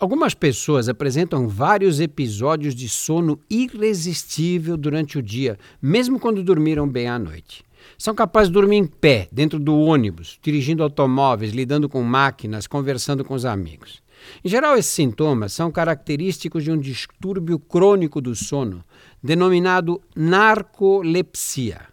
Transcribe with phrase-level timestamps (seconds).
[0.00, 7.06] Algumas pessoas apresentam vários episódios de sono irresistível durante o dia, mesmo quando dormiram bem
[7.06, 7.62] à noite.
[7.98, 13.22] São capazes de dormir em pé, dentro do ônibus, dirigindo automóveis, lidando com máquinas, conversando
[13.22, 14.02] com os amigos.
[14.42, 18.82] Em geral, esses sintomas são característicos de um distúrbio crônico do sono,
[19.22, 21.89] denominado narcolepsia.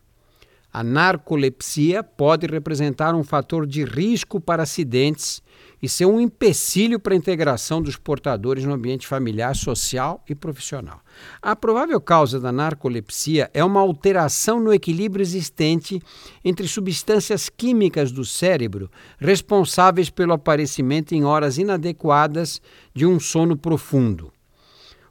[0.77, 5.41] A narcolepsia pode representar um fator de risco para acidentes
[5.81, 11.01] e ser um empecilho para a integração dos portadores no ambiente familiar, social e profissional.
[11.41, 15.99] A provável causa da narcolepsia é uma alteração no equilíbrio existente
[16.45, 18.87] entre substâncias químicas do cérebro
[19.17, 22.61] responsáveis pelo aparecimento em horas inadequadas
[22.93, 24.31] de um sono profundo.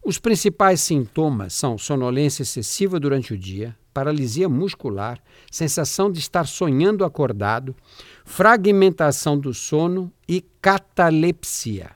[0.06, 5.20] Os principais sintomas são sonolência excessiva durante o dia, paralisia muscular,
[5.50, 7.74] sensação de estar sonhando acordado,
[8.24, 11.90] fragmentação do sono e catalepsia.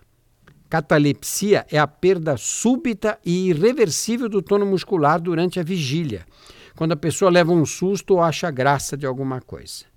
[0.69, 6.27] Catalepsia é a perda súbita e irreversível do tono muscular durante a vigília,
[6.75, 9.90] quando a pessoa leva um susto ou acha graça de alguma coisa.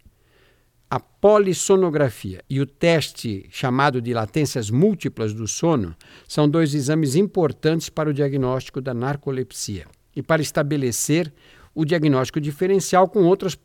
[0.93, 5.95] A polissonografia e o teste chamado de latências múltiplas do sono
[6.27, 11.33] são dois exames importantes para o diagnóstico da narcolepsia e para estabelecer
[11.73, 13.57] o diagnóstico diferencial com outras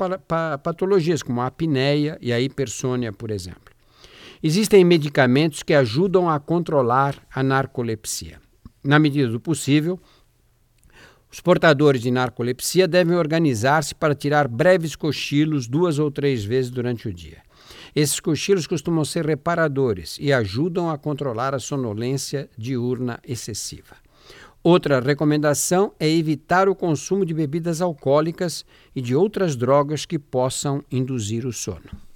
[0.62, 3.74] patologias, como a apneia e a hipersônia, por exemplo.
[4.42, 8.40] Existem medicamentos que ajudam a controlar a narcolepsia.
[8.82, 10.00] Na medida do possível,
[11.38, 17.06] os portadores de narcolepsia devem organizar-se para tirar breves cochilos duas ou três vezes durante
[17.06, 17.42] o dia.
[17.94, 23.94] Esses cochilos costumam ser reparadores e ajudam a controlar a sonolência diurna excessiva.
[24.64, 30.82] Outra recomendação é evitar o consumo de bebidas alcoólicas e de outras drogas que possam
[30.90, 32.07] induzir o sono.